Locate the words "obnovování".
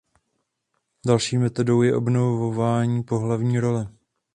1.95-3.03